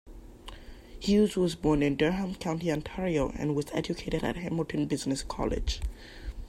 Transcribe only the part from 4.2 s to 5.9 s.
at Hamilton Business College.